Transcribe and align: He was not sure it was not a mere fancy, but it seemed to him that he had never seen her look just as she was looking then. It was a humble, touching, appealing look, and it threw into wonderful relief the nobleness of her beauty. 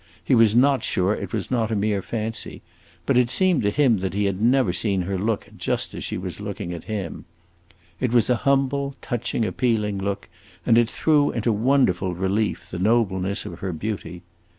He 0.25 0.33
was 0.33 0.55
not 0.55 0.81
sure 0.83 1.13
it 1.13 1.31
was 1.31 1.51
not 1.51 1.69
a 1.69 1.75
mere 1.75 2.01
fancy, 2.01 2.63
but 3.05 3.17
it 3.17 3.29
seemed 3.29 3.61
to 3.61 3.69
him 3.69 3.99
that 3.99 4.15
he 4.15 4.25
had 4.25 4.41
never 4.41 4.73
seen 4.73 5.03
her 5.03 5.15
look 5.15 5.49
just 5.55 5.93
as 5.93 6.03
she 6.03 6.17
was 6.17 6.39
looking 6.39 6.71
then. 6.87 7.25
It 7.99 8.11
was 8.11 8.27
a 8.27 8.37
humble, 8.41 8.95
touching, 8.99 9.45
appealing 9.45 9.99
look, 9.99 10.27
and 10.65 10.79
it 10.79 10.89
threw 10.89 11.29
into 11.29 11.51
wonderful 11.53 12.15
relief 12.15 12.67
the 12.71 12.79
nobleness 12.79 13.45
of 13.45 13.59
her 13.59 13.73
beauty. 13.73 14.23